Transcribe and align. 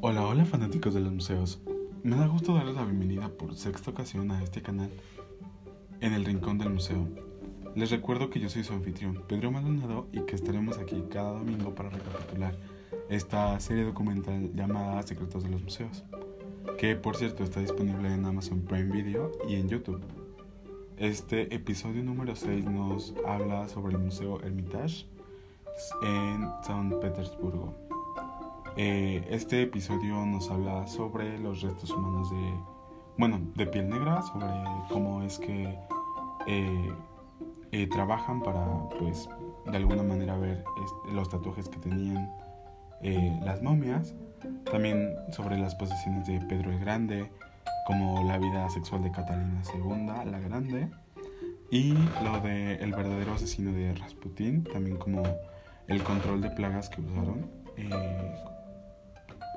Hola, 0.00 0.24
hola 0.24 0.44
fanáticos 0.44 0.94
de 0.94 1.00
los 1.00 1.12
museos. 1.12 1.60
Me 2.04 2.14
da 2.14 2.28
gusto 2.28 2.54
darles 2.54 2.76
la 2.76 2.84
bienvenida 2.84 3.30
por 3.30 3.56
sexta 3.56 3.90
ocasión 3.90 4.30
a 4.30 4.40
este 4.44 4.62
canal, 4.62 4.90
en 6.00 6.12
el 6.12 6.24
Rincón 6.24 6.56
del 6.56 6.70
Museo. 6.70 7.08
Les 7.74 7.90
recuerdo 7.90 8.30
que 8.30 8.38
yo 8.38 8.48
soy 8.48 8.62
su 8.62 8.72
anfitrión, 8.74 9.24
Pedro 9.26 9.50
Maldonado, 9.50 10.06
y 10.12 10.20
que 10.20 10.36
estaremos 10.36 10.78
aquí 10.78 11.02
cada 11.10 11.32
domingo 11.32 11.74
para 11.74 11.90
recapitular 11.90 12.54
esta 13.08 13.58
serie 13.58 13.82
documental 13.82 14.52
llamada 14.54 15.02
Secretos 15.02 15.42
de 15.42 15.50
los 15.50 15.64
Museos, 15.64 16.04
que 16.78 16.94
por 16.94 17.16
cierto 17.16 17.42
está 17.42 17.58
disponible 17.58 18.14
en 18.14 18.24
Amazon 18.24 18.60
Prime 18.62 18.92
Video 18.92 19.32
y 19.48 19.56
en 19.56 19.68
YouTube. 19.68 20.00
Este 20.96 21.52
episodio 21.52 22.04
número 22.04 22.36
6 22.36 22.66
nos 22.66 23.14
habla 23.26 23.68
sobre 23.68 23.96
el 23.96 24.00
Museo 24.00 24.40
Hermitage 24.42 25.06
en 26.02 26.48
San 26.62 27.00
Petersburgo. 27.00 27.87
Eh, 28.80 29.26
este 29.28 29.62
episodio 29.62 30.24
nos 30.24 30.52
habla 30.52 30.86
sobre 30.86 31.36
los 31.40 31.62
restos 31.62 31.90
humanos 31.90 32.30
de, 32.30 32.54
bueno, 33.16 33.40
de 33.56 33.66
piel 33.66 33.88
negra, 33.88 34.22
sobre 34.22 34.46
cómo 34.88 35.20
es 35.24 35.36
que 35.40 35.76
eh, 36.46 36.92
eh, 37.72 37.88
trabajan 37.88 38.40
para, 38.40 38.88
pues, 39.00 39.28
de 39.66 39.76
alguna 39.76 40.04
manera 40.04 40.38
ver 40.38 40.62
los 41.12 41.28
tatuajes 41.28 41.68
que 41.68 41.78
tenían 41.78 42.32
las 43.42 43.60
momias. 43.62 44.14
También 44.70 45.12
sobre 45.32 45.58
las 45.58 45.74
posesiones 45.74 46.28
de 46.28 46.40
Pedro 46.42 46.70
el 46.70 46.78
Grande, 46.78 47.32
como 47.84 48.22
la 48.22 48.38
vida 48.38 48.70
sexual 48.70 49.02
de 49.02 49.10
Catalina 49.10 49.60
II, 49.74 50.30
la 50.30 50.38
Grande, 50.38 50.88
y 51.72 51.94
lo 52.22 52.38
de 52.44 52.76
el 52.76 52.92
verdadero 52.92 53.32
asesino 53.32 53.72
de 53.72 53.92
Rasputin, 53.94 54.62
también 54.62 54.98
como 54.98 55.24
el 55.88 56.00
control 56.04 56.42
de 56.42 56.50
plagas 56.50 56.88
que 56.88 57.00
usaron 57.00 57.58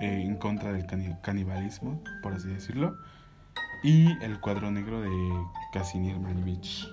en 0.00 0.36
contra 0.36 0.72
del 0.72 0.86
canibalismo, 1.22 2.02
por 2.22 2.34
así 2.34 2.48
decirlo, 2.48 2.96
y 3.82 4.10
el 4.22 4.40
cuadro 4.40 4.70
negro 4.70 5.00
de 5.00 5.10
Casimir 5.72 6.18
Malevich. 6.18 6.88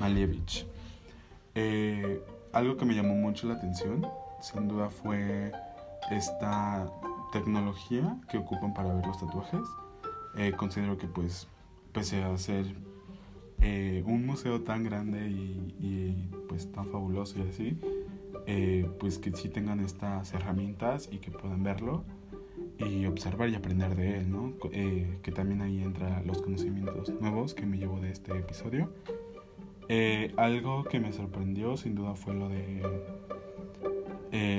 Malevich. 0.00 0.66
Eh, 1.54 2.22
algo 2.52 2.76
que 2.76 2.84
me 2.84 2.94
llamó 2.94 3.14
mucho 3.14 3.46
la 3.48 3.54
atención, 3.54 4.06
sin 4.40 4.68
duda, 4.68 4.88
fue 4.90 5.52
esta 6.10 6.90
tecnología 7.32 8.16
que 8.28 8.38
ocupan 8.38 8.74
para 8.74 8.92
ver 8.94 9.06
los 9.06 9.18
tatuajes. 9.18 9.60
Eh, 10.36 10.52
considero 10.56 10.96
que, 10.96 11.06
pues, 11.06 11.48
pese 11.92 12.22
a 12.22 12.36
ser 12.38 12.66
un 14.06 14.24
museo 14.24 14.62
tan 14.62 14.84
grande 14.84 15.28
y, 15.28 15.74
y, 15.80 16.30
pues 16.48 16.72
tan 16.72 16.86
fabuloso 16.86 17.38
y 17.38 17.42
así, 17.42 17.78
eh, 18.52 18.84
pues 18.98 19.18
que 19.18 19.30
sí 19.30 19.48
tengan 19.48 19.78
estas 19.78 20.34
herramientas 20.34 21.08
y 21.12 21.18
que 21.18 21.30
puedan 21.30 21.62
verlo 21.62 22.02
y 22.80 23.06
observar 23.06 23.48
y 23.48 23.54
aprender 23.54 23.94
de 23.94 24.18
él, 24.18 24.28
¿no? 24.28 24.54
Eh, 24.72 25.18
que 25.22 25.30
también 25.30 25.62
ahí 25.62 25.80
entra 25.80 26.20
los 26.24 26.42
conocimientos 26.42 27.12
nuevos 27.20 27.54
que 27.54 27.64
me 27.64 27.78
llevo 27.78 28.00
de 28.00 28.10
este 28.10 28.36
episodio. 28.36 28.92
Eh, 29.88 30.34
algo 30.36 30.82
que 30.82 30.98
me 30.98 31.12
sorprendió 31.12 31.76
sin 31.76 31.94
duda 31.94 32.16
fue 32.16 32.34
lo 32.34 32.48
de 32.48 32.82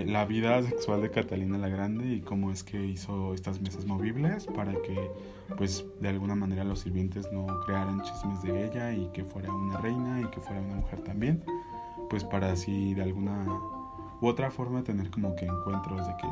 la 0.06 0.26
vida 0.26 0.62
sexual 0.64 1.02
de 1.02 1.12
Catalina 1.12 1.58
la 1.58 1.68
Grande 1.68 2.14
y 2.14 2.22
cómo 2.22 2.52
es 2.52 2.64
que 2.64 2.86
hizo 2.86 3.34
estas 3.34 3.60
mesas 3.62 3.86
movibles 3.86 4.46
para 4.46 4.72
que 4.72 5.12
pues 5.58 5.86
de 6.00 6.08
alguna 6.08 6.36
manera 6.36 6.64
los 6.64 6.80
sirvientes 6.80 7.30
no 7.32 7.46
crearan 7.66 8.02
chismes 8.04 8.42
de 8.42 8.68
ella 8.68 8.94
y 8.94 9.08
que 9.08 9.26
fuera 9.26 9.54
una 9.54 9.80
reina 9.80 10.22
y 10.22 10.26
que 10.32 10.40
fuera 10.40 10.62
una 10.62 10.76
mujer 10.76 11.02
también 11.02 11.44
pues 12.10 12.26
para 12.26 12.52
así 12.52 12.94
de 12.94 13.04
alguna 13.04 13.46
u 14.22 14.28
otra 14.28 14.52
forma 14.52 14.84
tener 14.84 15.10
como 15.10 15.36
que 15.36 15.46
encuentros 15.46 16.08
de 16.08 16.16
que 16.18 16.28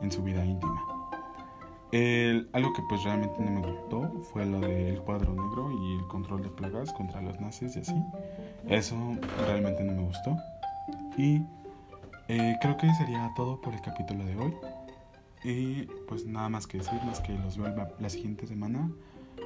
en 0.00 0.10
su 0.10 0.22
vida 0.22 0.44
íntima. 0.44 0.82
algo 2.52 2.72
que 2.72 2.82
pues 2.88 3.02
realmente 3.04 3.40
no 3.40 3.50
me 3.50 3.72
gustó 3.72 4.10
fue 4.32 4.44
lo 4.44 4.60
del 4.60 5.00
cuadro 5.02 5.32
negro 5.34 5.70
y 5.70 5.96
el 5.96 6.06
control 6.08 6.42
de 6.42 6.48
plagas 6.50 6.92
contra 6.92 7.20
los 7.20 7.38
nazis 7.40 7.76
y 7.76 7.80
así. 7.80 8.02
Eso 8.68 8.96
realmente 9.46 9.84
no 9.84 9.92
me 9.92 10.02
gustó. 10.02 10.36
Y 11.16 11.42
eh, 12.28 12.56
creo 12.60 12.76
que 12.76 12.92
sería 12.94 13.32
todo 13.36 13.60
por 13.60 13.72
el 13.74 13.80
capítulo 13.80 14.24
de 14.24 14.36
hoy. 14.36 14.54
Y 15.44 15.82
pues 16.08 16.26
nada 16.26 16.48
más 16.48 16.66
que 16.66 16.78
decir, 16.78 17.00
más 17.04 17.20
que 17.20 17.32
los 17.32 17.56
veo 17.56 17.72
la 18.00 18.08
siguiente 18.08 18.46
semana 18.46 18.90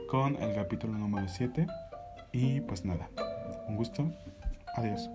con 0.09 0.37
el 0.37 0.55
capítulo 0.55 0.95
número 0.95 1.29
7. 1.29 1.67
Y 2.33 2.61
pues 2.63 2.85
nada, 2.85 3.11
un 3.69 3.77
gusto. 3.77 4.11
Adiós. 4.77 5.11